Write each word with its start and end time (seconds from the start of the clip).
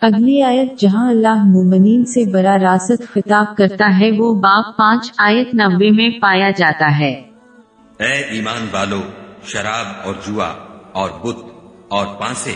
اگلی 0.00 0.42
آیت 0.42 0.80
جہاں 0.80 1.10
اللہ 1.10 1.34
مومنین 1.34 2.04
سے 2.04 2.24
برا 2.24 2.56
راست 2.58 3.02
خطاب 3.14 3.56
کرتا 3.56 4.00
ہے 4.00 4.10
وہ 4.18 4.34
باپ 4.34 4.76
پانچ 4.76 5.12
آیت 5.18 5.54
نبے 5.54 5.90
میں 5.90 6.10
پایا 6.20 6.50
جاتا 6.50 6.98
ہے۔ 6.98 7.10
اے 7.98 8.12
ایمان 8.12 8.66
والو 8.72 9.00
شراب 9.44 9.86
اور 10.04 10.14
جوا 10.26 10.54
اور 10.92 11.10
بت 11.22 11.36
اور 11.88 12.06
پانسے 12.06 12.54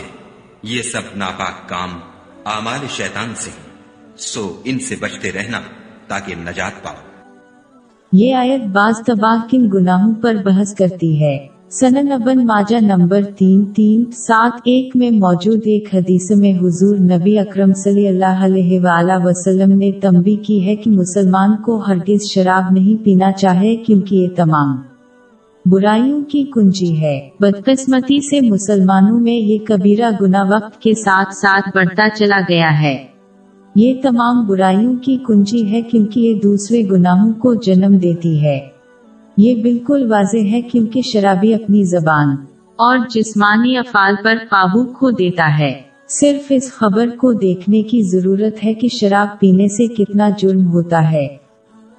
یہ 0.63 0.81
سب 0.81 1.01
ناپاک 1.15 1.69
کام 1.69 1.89
اعمال 2.45 2.85
شیطان 2.89 3.35
سے 3.35 3.51
سو 4.17 4.61
ان 4.65 4.79
سے 4.79 4.95
بچتے 4.99 5.31
رہنا 5.31 5.59
تاکہ 6.07 6.35
نجات 6.35 6.83
پاؤ۔ 6.83 6.95
یہ 8.13 8.35
آیت 8.35 8.61
بعض 8.61 8.99
تباہ 9.07 9.51
کن 9.51 9.69
گناہوں 9.73 10.15
پر 10.21 10.33
بحث 10.33 10.75
کرتی 10.75 11.23
ہے۔ 11.23 11.52
سنن 11.79 12.11
ابن 12.11 12.45
ماجہ 12.45 12.75
نمبر 12.81 13.23
تین 13.23 13.65
تین 13.65 14.03
سات 14.11 14.51
ایک 14.55 14.95
میں 14.95 15.11
موجود 15.11 15.59
ایک 15.65 15.95
حدیث 15.95 16.31
میں 16.31 16.53
حضور 16.53 16.97
نبی 16.97 17.39
اکرم 17.39 17.73
صلی 17.73 18.07
اللہ 18.07 18.43
علیہ 18.45 18.79
وآلہ 18.79 19.13
وسلم 19.23 19.77
نے 19.77 19.91
تنبی 19.91 20.35
کی 20.35 20.65
ہے 20.65 20.75
کہ 20.75 20.91
مسلمان 20.91 21.55
کو 21.65 21.83
ہرگز 21.87 22.23
شراب 22.23 22.71
نہیں 22.71 23.05
پینا 23.05 23.31
چاہے 23.31 23.75
کیونکہ 23.75 24.15
یہ 24.15 24.27
تمام 24.35 24.77
برائیوں 25.65 26.21
کی 26.23 26.43
کنجی 26.43 27.01
ہے۔ 27.01 27.29
بدقسمتی 27.39 28.21
سے 28.21 28.41
مسلمانوں 28.41 29.19
میں 29.19 29.33
یہ 29.33 29.57
کبیرہ 29.65 30.11
گناہ 30.21 30.43
وقت 30.49 30.81
کے 30.81 30.93
ساتھ 30.93 31.33
ساتھ 31.33 31.69
بڑھتا 31.75 32.07
چلا 32.15 32.39
گیا 32.49 32.81
ہے۔ 32.81 32.97
یہ 33.75 33.93
تمام 34.03 34.45
برائیوں 34.45 34.95
کی 34.95 35.17
کنجی 35.27 35.71
ہے 35.71 35.81
کیونکہ 35.81 36.19
یہ 36.19 36.39
دوسرے 36.43 36.81
گناہوں 36.91 37.33
کو 37.33 37.53
جنم 37.53 37.97
دیتی 37.97 38.43
ہے۔ 38.43 38.72
یہ 39.37 39.63
بالکل 39.63 40.11
واضح 40.11 40.51
ہے 40.51 40.61
کیونکہ 40.61 41.01
شرابی 41.01 41.53
اپنی 41.53 41.83
زبان 41.83 42.35
اور 42.75 42.97
جسمانی 43.09 43.77
افعال 43.77 44.15
پر 44.23 44.35
قابو 44.49 44.85
کھو 44.85 45.11
دیتا 45.11 45.59
ہے۔ 45.59 45.81
صرف 46.09 46.45
اس 46.49 46.71
خبر 46.73 47.07
کو 47.07 47.33
دیکھنے 47.33 47.81
کی 47.81 48.01
ضرورت 48.01 48.65
ہے 48.65 48.73
کہ 48.73 48.87
شراب 48.87 49.39
پینے 49.39 49.67
سے 49.67 49.87
کتنا 49.87 50.29
جرم 50.37 50.67
ہوتا 50.67 51.11
ہے۔ 51.11 51.27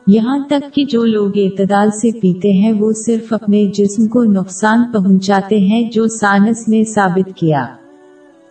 یہاں 0.06 0.38
تک 0.50 0.74
کہ 0.74 0.84
جو 0.84 1.04
لوگ 1.04 1.30
اعتدال 1.36 1.90
سے 1.90 2.20
پیتے 2.20 2.52
ہیں 2.52 2.72
وہ 2.72 2.92
صرف 2.92 3.32
اپنے 3.32 3.66
جسم 3.66 4.06
کو 4.06 4.24
نقصان 4.24 4.92
پہنچاتے 4.92 5.58
ہیں 5.58 5.90
جو 5.90 6.06
سائنس 6.06 6.68
نے 6.68 6.84
ثابت 6.84 7.36
کیا۔ 7.36 7.66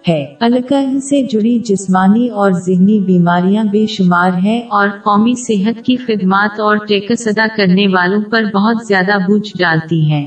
ہے۔ 0.07 0.25
الکحل 0.39 0.99
سے 0.99 1.21
جڑی 1.21 1.59
جسمانی 1.59 2.29
اور 2.29 2.51
ذہنی 2.51 2.99
بیماریاں 2.99 3.63
بے 3.63 3.85
شمار 3.85 4.31
ہیں 4.43 4.61
اور 4.61 4.87
قومی 4.87 5.33
صحت 5.33 5.85
کی 5.85 5.95
خدمات 5.95 6.59
اور 6.59 6.77
ٹیکس 6.77 7.27
ادا 7.27 7.47
کرنے 7.57 7.87
والوں 7.87 8.21
پر 8.31 8.43
بہت 8.43 8.75
زیادہ 8.87 9.17
بوجھ 9.17 9.57
ڈالتی 9.59 10.01
ہیں۔ 10.01 10.25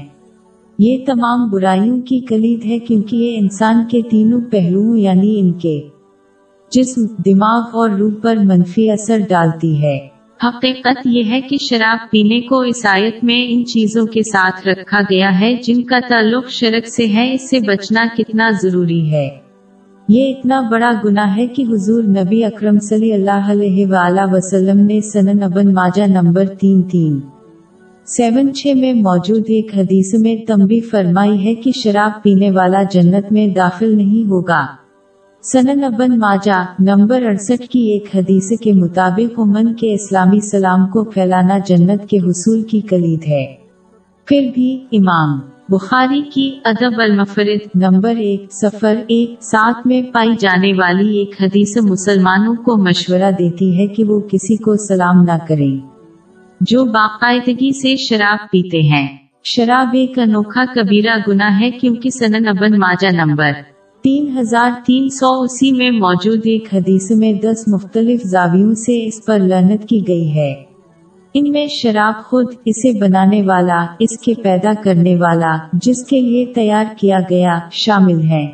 یہ 0.78 0.98
تمام 1.06 1.50
برائیوں 1.50 2.00
کی 2.00 2.20
کلید 2.20 2.64
ہے 2.66 2.78
کیونکہ 2.78 3.16
یہ 3.16 3.38
انسان 3.38 3.84
کے 3.90 4.02
تینوں 4.10 4.40
پہلوؤں 4.50 4.96
یعنی 4.96 5.40
ان 5.40 5.52
کے 5.52 5.80
جسم، 6.70 7.06
دماغ 7.06 7.62
اور 7.72 7.90
روح 7.90 8.12
پر 8.22 8.36
منفی 8.36 8.90
اثر 8.90 9.18
ڈالتی 9.28 9.82
ہے۔ 9.82 9.98
حقیقت 10.44 10.98
یہ 11.04 11.22
ہے 11.30 11.40
کہ 11.40 11.56
شراب 11.56 12.10
پینے 12.10 12.40
کو 12.40 12.64
عیسائیت 12.64 13.24
میں 13.24 13.46
ان 13.48 13.64
چیزوں 13.64 14.06
کے 14.06 14.22
ساتھ 14.22 14.68
رکھا 14.68 15.00
گیا 15.00 15.40
ہے 15.40 15.54
جن 15.54 15.82
کا 15.82 15.98
تعلق 16.08 16.48
شرک 16.48 16.88
سے 16.88 17.06
ہے، 17.06 17.34
اس 17.34 17.50
سے 17.50 17.58
بچنا 17.60 18.06
کتنا 18.18 18.50
ضروری 18.62 19.12
ہے۔ 19.12 19.45
یہ 20.08 20.34
اتنا 20.36 20.60
بڑا 20.70 20.92
گناہ 21.04 21.36
ہے 21.36 21.46
کہ 21.46 21.62
حضور 21.62 22.04
نبی 22.04 22.44
اکرم 22.44 22.78
صلی 22.78 23.12
اللہ 23.12 23.50
علیہ 23.50 23.86
وآلہ 23.86 24.20
وسلم 24.32 24.80
نے 24.80 25.00
سنن 25.00 25.42
ابن 25.42 25.74
ماجہ 25.74 26.02
نمبر 26.02 26.44
تین 26.46 26.82
تین۔ 26.82 27.20
سیون 28.06 28.54
چھ 28.54 28.72
میں 28.76 28.92
موجود 28.92 29.42
ایک 29.48 29.70
حدیث 29.76 30.14
میں 30.14 30.36
تمبی 30.46 30.80
فرمائی 30.80 31.46
ہے 31.46 31.54
کہ 31.54 31.70
شراب 31.72 32.22
پینے 32.22 32.50
والا 32.50 32.82
جنت 32.82 33.32
میں 33.32 33.46
داخل 33.48 33.96
نہیں 33.96 34.30
ہوگا۔ 34.30 34.66
سنن 35.42 35.84
ابن 35.84 36.18
ماجہ 36.18 36.64
نمبر 36.78 37.22
اڑسٹھ 37.22 37.68
کی 37.68 37.80
ایک 37.80 38.16
حدیث 38.16 38.52
کے 38.60 38.72
مطابق 38.72 39.40
امن 39.40 39.74
کے 39.74 39.94
اسلامی 39.94 40.40
سلام 40.40 40.86
کو 40.86 41.04
پھیلانا 41.04 41.58
جنت 41.66 42.08
کے 42.08 42.18
حصول 42.18 42.62
کی 42.62 42.80
کلید 42.80 43.20
ہے۔ 43.28 43.46
پھر 44.26 44.50
بھی 44.54 44.84
امام 44.92 45.55
بخاری 45.68 46.22
کی 46.22 46.58
ادب 46.64 47.00
المفرد 47.00 47.68
نمبر 47.74 48.16
ایک 48.16 48.44
سفر 48.50 48.94
ایک 49.08 49.34
ساتھ 49.40 49.86
میں 49.86 50.02
پائی 50.02 50.30
جانے 50.38 50.72
والی 50.72 51.18
ایک 51.18 51.42
حدیث 51.42 51.76
مسلمانوں 51.76 52.54
کو 52.54 52.76
مشورہ 52.76 53.30
دیتی 53.38 53.78
ہے 53.78 53.86
کہ 53.86 54.04
وہ 54.04 54.20
کسی 54.20 54.56
کو 54.56 54.76
سلام 54.76 55.22
نہ 55.22 55.38
کریں۔ 55.48 55.86
جو 56.60 56.84
باقاعدگی 56.84 57.80
سے 57.80 57.96
شراب 57.96 58.50
پیتے 58.50 58.80
ہیں۔ 58.80 59.08
شراب 59.44 59.88
ایک 59.92 60.18
انوکھا 60.18 60.64
کبیرہ 60.74 61.16
گناہ 61.28 61.60
ہے 61.60 61.70
کیونکہ 61.70 62.10
سنن 62.10 62.48
ابن 62.48 62.78
ماجہ 62.78 63.24
نمبر 63.24 63.50
تین 64.02 64.38
ہزار 64.38 64.70
تین 64.86 65.08
سو 65.08 65.40
اسی 65.42 65.72
میں 65.72 65.90
موجود 65.90 66.40
ایک 66.44 66.74
حدیث 66.74 67.10
میں 67.10 67.32
دس 67.32 67.64
مختلف 67.68 68.22
زاویوں 68.22 68.74
سے 68.74 69.06
اس 69.06 69.26
پر 69.26 69.38
لنت 69.38 69.88
کی 69.88 70.00
گئی 70.08 70.34
ہے۔ 70.34 70.65
ان 71.38 71.50
میں 71.50 71.66
شراب 71.66 72.24
خود 72.24 72.46
اسے 72.64 72.98
بنانے 72.98 73.42
والا، 73.42 73.86
اس 73.98 74.18
کے 74.18 74.34
پیدا 74.42 74.72
کرنے 74.84 75.16
والا، 75.16 75.56
جس 75.72 76.06
کے 76.06 76.20
لیے 76.20 76.46
تیار 76.46 76.84
کیا 76.98 77.18
گیا، 77.30 77.58
شامل 77.72 78.22
ہے۔ 78.22 78.46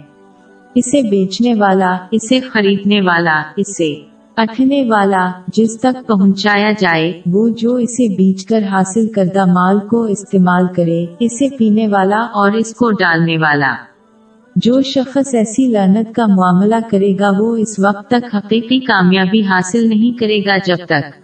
اسے 0.75 1.03
بیچنے 1.03 1.55
والا، 1.55 1.97
اسے 2.11 2.41
خریدنے 2.41 3.01
والا، 3.01 3.43
اسے 3.57 3.95
اٹھنے 4.37 4.85
والا، 4.89 5.31
جس 5.47 5.81
تک 5.81 6.07
پہنچایا 6.07 6.73
جائے، 6.79 7.21
وہ 7.27 7.49
جو 7.49 7.75
اسے 7.75 8.17
بیچ 8.17 8.47
کر 8.47 8.63
حاصل 8.71 9.13
کردہ 9.13 9.45
مال 9.45 9.79
کو 9.79 10.03
استعمال 10.03 10.67
کرے، 10.77 11.07
اسے 11.21 11.57
پینے 11.57 11.87
والا 11.89 12.19
اور 12.19 12.53
اس 12.53 12.75
کو 12.75 12.91
ڈالنے 12.91 13.39
والا۔ 13.39 13.75
جو 14.57 14.83
شخص 14.83 15.35
ایسی 15.35 15.67
لانت 15.67 16.15
کا 16.15 16.27
معاملہ 16.27 16.77
کرے 16.91 17.13
گا، 17.21 17.31
وہ 17.39 17.57
اس 17.57 17.79
وقت 17.79 18.11
تک 18.11 18.35
حقیقی 18.35 18.81
کامیابی 18.81 19.43
حاصل 19.43 19.89
نہیں 19.89 20.19
کرے 20.19 20.41
گا 20.47 20.57
جب 20.67 20.87
تک 20.87 21.22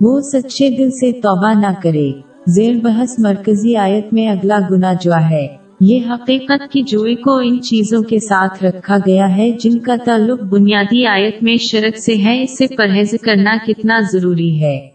وہ 0.00 0.20
سچے 0.20 0.70
دل 0.70 0.90
سے 0.90 1.12
توبہ 1.12 1.60
نہ 1.60 1.80
کرے۔ 1.82 2.12
زیر 2.46 2.74
بحث 2.82 3.18
مرکزی 3.18 3.76
آیت 3.76 4.12
میں 4.12 4.28
اگلا 4.28 4.58
گنا 4.70 4.92
جو 5.02 5.12
ہے۔ 5.30 5.46
یہ 5.80 6.00
حقیقت 6.10 6.72
کی 6.72 6.82
جوئی 6.82 7.14
کو 7.14 7.36
ان 7.36 7.60
چیزوں 7.60 8.02
کے 8.02 8.18
ساتھ 8.18 8.64
رکھا 8.64 8.96
گیا 9.06 9.36
ہے 9.36 9.50
جن 9.50 9.78
کا 9.78 9.96
تعلق 10.04 10.42
بنیادی 10.42 11.06
آیت 11.06 11.42
میں 11.42 11.56
شرک 11.56 11.98
سے 11.98 12.16
ہے، 12.16 12.42
اس 12.42 12.58
سے 12.58 12.66
پرہیز 12.76 13.14
کرنا 13.22 13.56
کتنا 13.66 14.00
ضروری 14.12 14.62
ہے۔ 14.62 14.93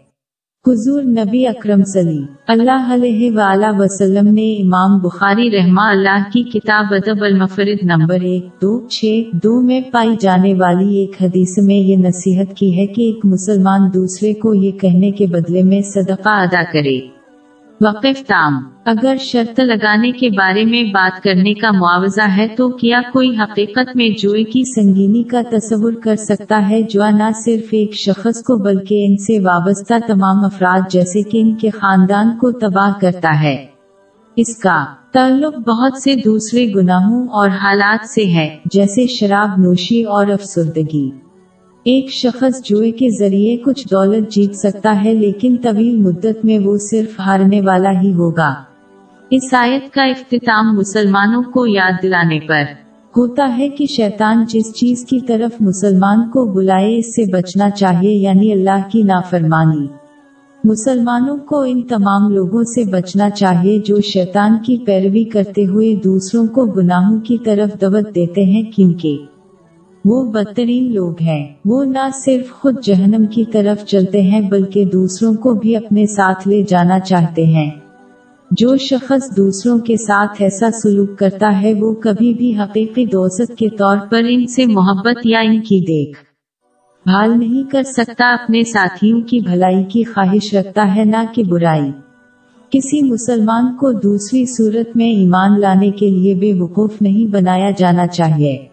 حضور 0.68 1.02
نبی 1.02 1.46
اکرم 1.46 1.82
صلی 1.84 2.18
اللہ 2.48 2.88
علیہ 2.92 3.30
وآلہ 3.36 3.66
وسلم 3.78 4.26
نے 4.34 4.44
امام 4.62 4.98
بخاری 4.98 5.50
رحمہ 5.50 5.80
اللہ 5.80 6.24
کی 6.32 6.42
کتاب 6.42 6.84
ادب 6.90 7.22
المفرد 7.24 7.84
نمبر 7.84 8.20
ایک 8.20 8.46
دو 8.62 8.88
چھ 8.88 9.22
دو 9.32 9.60
میں 9.60 9.80
پائی 9.92 10.16
جانے 10.20 10.52
والی 10.54 10.98
ایک 10.98 11.16
حدیث 11.22 11.56
میں 11.58 11.76
یہ 11.76 11.96
نصیحت 11.96 12.54
کی 12.56 12.80
ہے 12.80 12.86
کہ 12.86 13.02
ایک 13.02 13.24
مسلمان 13.24 13.88
دوسرے 13.94 14.34
کو 14.34 14.54
یہ 14.54 14.72
کہنے 14.72 15.10
کے 15.10 15.26
بدلے 15.26 15.62
میں 15.62 15.80
صدقہ 15.94 16.36
ادا 16.42 16.62
کرے۔ 16.72 17.19
وقف 17.82 18.26
تام 18.26 18.62
اگر 18.84 19.16
شرط 19.20 19.60
لگانے 19.60 20.10
کے 20.10 20.30
بارے 20.30 20.64
میں 20.64 20.82
بات 20.82 21.22
کرنے 21.22 21.54
کا 21.54 21.70
معاوضہ 21.70 22.28
ہے 22.36 22.48
تو 22.48 22.68
کیا 22.68 23.00
کوئی 23.12 23.36
حقیقت 23.38 23.96
میں 23.96 24.08
جوئے 24.18 24.44
کی 24.44 24.62
سنگینی 24.64 25.22
کا 25.22 25.42
تصور 25.50 25.92
کر 25.92 26.16
سکتا 26.16 26.68
ہے 26.70 26.82
جو 26.82 27.02
نہ 27.10 27.30
صرف 27.44 27.68
ایک 27.70 27.94
شخص 27.94 28.42
کو 28.42 28.56
بلکہ 28.56 29.06
ان 29.08 29.16
سے 29.16 29.38
وابستہ 29.38 29.94
تمام 30.06 30.44
افراد 30.44 30.90
جیسے 30.90 31.22
کہ 31.22 31.40
ان 31.40 31.54
کے 31.54 31.70
خاندان 31.70 32.36
کو 32.36 32.50
تباہ 32.52 32.92
کرتا 33.00 33.42
ہے؟ 33.42 33.66
اس 34.36 34.56
کا 34.56 34.84
تعلق 35.12 35.68
بہت 35.68 36.02
سے 36.02 36.14
دوسرے 36.14 36.72
گناہوں 36.76 37.28
اور 37.28 37.48
حالات 37.48 38.08
سے 38.08 38.26
ہے، 38.26 38.56
جیسے 38.64 39.06
شراب 39.06 39.48
نوشی 39.58 40.02
اور 40.02 40.26
افسردگی۔ 40.26 41.10
ایک 41.84 42.10
شخص 42.10 42.62
جوئے 42.64 42.90
کے 42.90 43.08
ذریعے 43.18 43.56
کچھ 43.56 43.88
دولت 43.90 44.30
جیت 44.30 44.54
سکتا 44.54 45.04
ہے 45.04 45.14
لیکن 45.14 45.56
طویل 45.62 45.96
مدت 45.96 46.44
میں 46.44 46.58
وہ 46.58 46.76
صرف 46.76 47.20
ہارنے 47.20 47.60
والا 47.60 48.02
ہی 48.02 48.12
ہوگا۔ 48.12 48.54
اس 49.30 49.54
آیت 49.54 49.92
کا 49.92 50.02
اختتام 50.02 50.76
مسلمانوں 50.76 51.42
کو 51.42 51.66
یاد 51.66 51.92
دلانے 52.02 52.40
پر۔ 52.40 52.62
ہوتا 53.16 53.58
ہے 53.58 53.68
کہ 53.68 53.86
شیطان 53.86 54.44
جس 54.48 54.74
چیز 54.74 55.06
کی 55.06 55.20
طرف 55.20 55.50
مسلمان 55.60 56.30
کو 56.30 56.44
بلائے 56.44 56.98
اس 56.98 57.14
سے 57.14 57.32
بچنا 57.32 57.70
چاہیے 57.70 58.12
یعنی 58.12 58.52
اللہ 58.52 58.88
کی 58.92 59.02
نافرمانی۔ 59.02 59.86
مسلمانوں 60.64 61.36
کو 61.36 61.60
ان 61.60 61.82
تمام 61.82 62.30
لوگوں 62.30 62.62
سے 62.62 62.84
بچنا 62.84 63.30
چاہیے 63.30 63.78
جو 63.78 64.00
شیطان 64.00 64.56
کی 64.66 64.76
پیروی 64.76 65.24
کرتے 65.24 65.66
ہوئے 65.66 65.94
دوسروں 65.94 66.46
کو 66.46 66.66
گناہوں 66.66 67.20
کی 67.20 67.38
طرف 67.44 67.80
دعوت 67.80 68.14
دیتے 68.14 68.44
ہیں 68.44 68.62
کیونکہ 68.62 69.18
وہ 70.04 70.32
بدترین 70.32 70.94
لوگ 70.94 71.14
ہیں۔ 71.20 71.48
وہ 71.64 71.84
نہ 71.84 72.08
صرف 72.14 72.52
خود 72.52 72.82
جہنم 72.82 73.26
کی 73.26 73.44
طرف 73.52 73.86
چلتے 73.86 74.22
ہیں، 74.22 74.40
بلکہ 74.40 74.84
دوسروں 74.84 75.34
کو 75.34 75.54
بھی 75.54 75.76
اپنے 75.76 76.06
ساتھ 76.06 76.48
لے 76.48 76.62
جانا 76.68 77.00
چاہتے 77.00 77.44
ہیں۔ 77.44 77.70
جو 78.50 78.76
شخص 78.76 79.36
دوسروں 79.36 79.78
کے 79.78 79.96
ساتھ 79.96 80.42
ایسا 80.42 80.70
سلوک 80.70 81.18
کرتا 81.18 81.62
ہے، 81.62 81.74
وہ 81.74 81.94
کبھی 81.94 82.34
بھی 82.34 82.58
حقیقی 82.58 83.06
دوست 83.06 83.58
کے 83.58 83.68
طور 83.68 83.96
پر 84.10 84.22
ان 84.28 84.46
سے 84.46 84.66
محبت 84.66 85.26
یا 85.26 85.40
ان 85.40 85.60
کی 85.60 85.80
دیکھ 85.80 86.18
بھال 87.04 87.38
نہیں 87.38 87.70
کر 87.70 87.82
سکتا، 87.82 88.36
اپنے 88.42 88.62
ساتھیوں 88.62 89.20
کی 89.20 89.40
بھلائی 89.40 89.84
کی 89.84 90.04
خواہش 90.04 90.54
رکھتا 90.54 90.96
ہے، 90.96 91.04
نہ 91.04 91.24
کہ 91.34 91.44
برائی۔ 91.44 91.90
کسی 92.70 93.02
مسلمان 93.02 93.76
کو 93.76 93.92
دوسری 93.92 94.46
صورت 94.46 94.96
میں 94.96 95.10
ایمان 95.10 95.60
لانے 95.60 95.90
کے 95.90 96.10
لیے 96.10 96.34
بے 96.34 96.52
وقوف 96.54 96.92
نہیں 97.00 97.30
بنایا 97.30 97.70
جانا 97.78 98.06
چاہیے۔ 98.06 98.69